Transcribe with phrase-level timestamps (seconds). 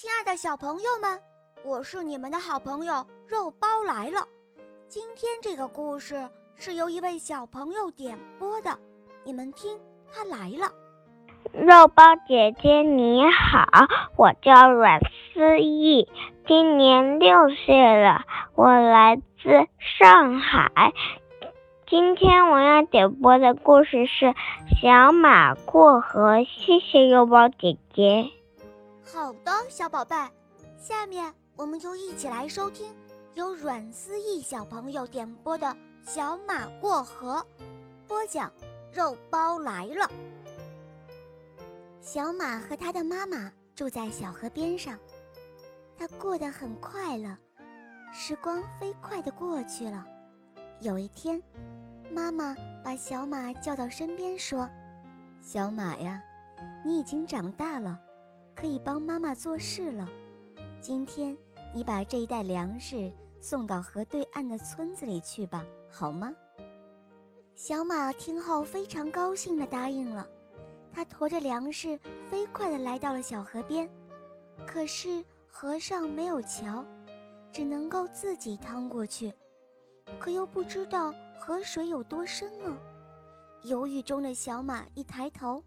[0.00, 1.18] 亲爱的小朋友们，
[1.64, 4.28] 我是你们的好朋友肉包来了。
[4.86, 8.78] 今天这个故事是由一位小朋友点播的，
[9.24, 9.76] 你们听，
[10.08, 10.70] 他来了。
[11.52, 13.66] 肉包姐姐你好，
[14.16, 15.00] 我叫阮
[15.34, 16.08] 思义，
[16.46, 18.24] 今年六岁了，
[18.54, 19.66] 我来自
[19.98, 20.92] 上海。
[21.88, 24.26] 今天我要点播的故事是
[24.80, 28.30] 《小马过河》，谢谢肉包姐姐。
[29.12, 30.14] 好的，小宝贝，
[30.78, 32.94] 下面我们就一起来收听
[33.32, 35.66] 由阮思义小朋友点播的
[36.04, 37.44] 《小马过河》，
[38.06, 38.52] 播讲
[38.92, 40.10] 肉包来了。
[42.02, 44.98] 小马和他的妈妈住在小河边上，
[45.96, 47.34] 他过得很快乐，
[48.12, 50.06] 时光飞快地过去了。
[50.80, 51.42] 有一天，
[52.12, 54.68] 妈妈把小马叫到身边说
[55.40, 56.22] ：“小马呀，
[56.84, 57.98] 你已经长大了。”
[58.58, 60.08] 可以帮妈妈做事了。
[60.80, 61.36] 今天
[61.72, 66.34] 你把这一袋粮食送到河对岸的村子里去吧，好吗？
[67.54, 70.26] 小马听后非常高兴地答应了。
[70.92, 71.96] 他驮着粮食
[72.28, 73.88] 飞快地来到了小河边，
[74.66, 76.84] 可是河上没有桥，
[77.52, 79.32] 只能够自己趟过去，
[80.18, 82.76] 可又不知道河水有多深呢。
[83.62, 85.62] 犹豫中的小马一抬头，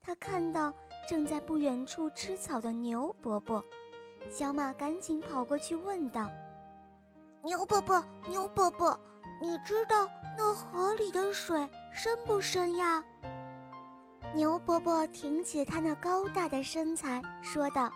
[0.00, 0.72] 他看到。
[1.08, 3.62] 正在不远处吃草的牛伯伯，
[4.30, 6.30] 小马赶紧跑过去问道
[7.42, 8.98] ：“牛伯伯，牛伯伯，
[9.40, 10.08] 你知道
[10.38, 13.04] 那河里的水深不深呀？”
[14.32, 17.90] 牛伯伯挺起他那高大的身材，说道：“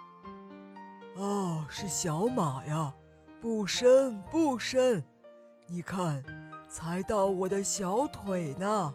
[1.16, 2.92] 哦，是小马呀，
[3.40, 5.02] 不深不深，
[5.68, 6.22] 你看，
[6.68, 8.92] 才到我的小腿呢。”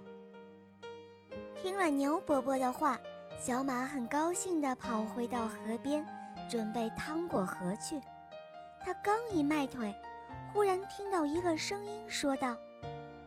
[1.63, 2.99] 听了牛伯伯的话。
[3.43, 6.05] 小马很高兴地跑回到河边，
[6.47, 7.99] 准备趟过河去。
[8.79, 9.91] 他刚一迈腿，
[10.53, 12.49] 忽然听到一个声音说道：“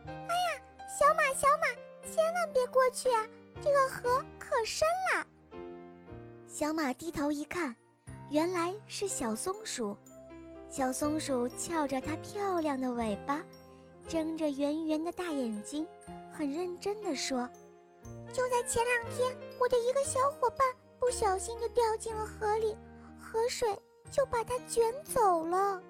[0.07, 1.67] 哎呀，小马，小马，
[2.09, 3.27] 千万别过去啊！
[3.61, 5.27] 这个河可深了。”
[6.47, 7.75] 小马低头一看，
[8.29, 9.97] 原来是小松鼠。
[10.69, 13.43] 小松鼠翘着它漂亮的尾巴，
[14.07, 15.85] 睁着圆圆的大眼睛，
[16.31, 17.49] 很认真地说。
[18.33, 20.59] 就在前两天，我的一个小伙伴
[20.99, 22.75] 不小心就掉进了河里，
[23.19, 23.67] 河水
[24.11, 25.81] 就把它卷走了。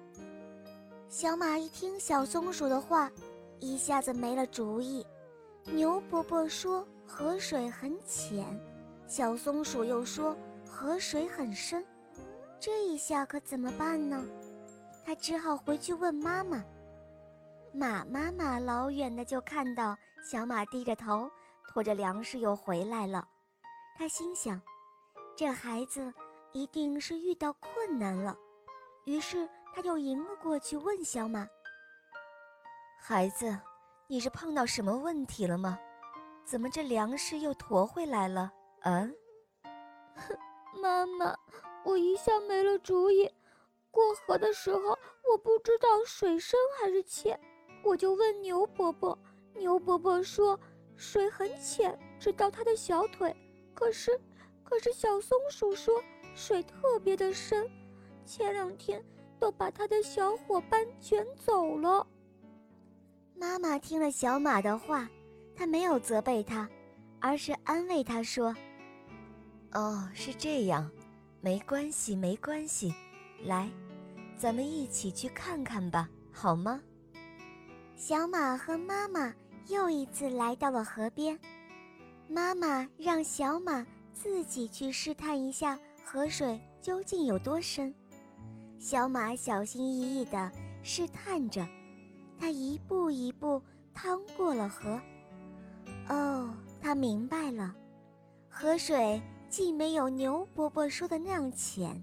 [1.08, 3.10] 小马一听小松鼠的话，
[3.58, 5.06] 一下子没了主意。
[5.64, 8.44] 牛伯伯说河水很浅，
[9.08, 10.36] 小松鼠又说
[10.68, 11.84] 河水很深，
[12.60, 14.24] 这一下可怎么办呢？
[15.04, 16.64] 他只好回去问妈妈。
[17.72, 21.30] 马妈妈老远的就看到小马低着头。
[21.76, 23.28] 拖着粮食又回来了，
[23.98, 24.58] 他心想，
[25.36, 26.10] 这孩子
[26.52, 28.34] 一定是遇到困难了。
[29.04, 31.46] 于是他就迎了过去，问小马
[32.98, 33.54] ：“孩子，
[34.06, 35.78] 你是碰到什么问题了吗？
[36.46, 38.50] 怎么这粮食又驮回来了？”
[38.80, 39.14] 嗯，
[40.80, 41.36] 妈妈，
[41.84, 43.30] 我一下没了主意。
[43.90, 44.98] 过河的时候，
[45.30, 47.38] 我不知道水深还是浅，
[47.84, 49.18] 我就问牛伯伯，
[49.56, 50.58] 牛伯伯说。
[50.96, 53.34] 水很浅，只到他的小腿。
[53.74, 54.18] 可是，
[54.64, 56.02] 可是小松鼠说
[56.34, 57.70] 水特别的深，
[58.24, 59.04] 前两天
[59.38, 62.06] 都把他的小伙伴卷走了。
[63.34, 65.08] 妈妈听了小马的话，
[65.54, 66.68] 她没有责备他，
[67.20, 68.56] 而是安慰他说
[69.72, 70.90] ：“哦，是这样，
[71.42, 72.94] 没关系，没关系。
[73.44, 73.68] 来，
[74.38, 76.80] 咱们一起去看看吧，好吗？”
[77.94, 79.34] 小马和妈妈。
[79.68, 81.38] 又一次来到了河边，
[82.28, 87.92] 妈妈让小马自己去试探一下河水究竟有多深。
[88.78, 90.52] 小马小心翼翼地
[90.84, 91.66] 试探着，
[92.38, 93.60] 他一步一步
[93.92, 95.00] 趟过了河。
[96.08, 97.74] 哦，他明白了，
[98.48, 102.00] 河水既没有牛伯伯说的那样浅，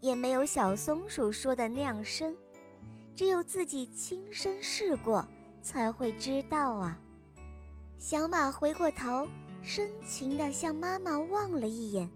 [0.00, 2.36] 也没有小松鼠说的那样深，
[3.16, 5.26] 只有自己亲身试过。
[5.64, 6.96] 才会知道啊！
[7.96, 9.26] 小马回过头，
[9.62, 12.08] 深情地向妈妈望了一眼，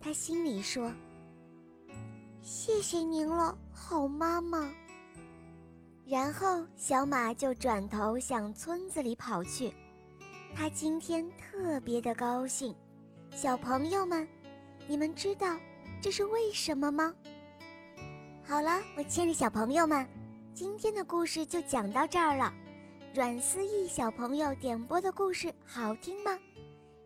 [0.00, 0.92] 他心里说
[2.42, 4.68] ：“谢谢您了，好妈妈。”
[6.04, 9.72] 然后小马就转头向村子里跑去。
[10.52, 12.74] 他今天特别的高兴。
[13.30, 14.26] 小朋友们，
[14.88, 15.56] 你们知道
[16.02, 17.14] 这是为什么吗？
[18.44, 20.04] 好了，我亲爱的小朋友们，
[20.52, 22.52] 今天的故事就讲到这儿了。
[23.18, 26.38] 阮思义小朋友点播的故事好听吗？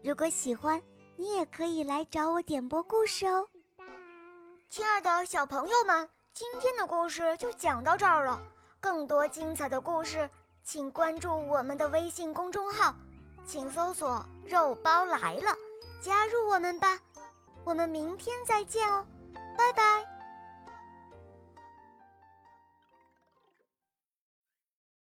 [0.02, 0.78] 如果喜欢，
[1.16, 3.48] 你也可以来找我点播故事哦。
[4.68, 8.38] 亲爱的小朋友们，今天的故事就讲到这儿了。
[8.78, 10.28] 更多精彩的故事，
[10.62, 12.94] 请关注我们的微信公众号，
[13.46, 15.56] 请搜索“肉包来了”，
[16.02, 17.00] 加入我们吧。
[17.64, 19.02] 我们明天再见哦，
[19.56, 20.11] 拜拜。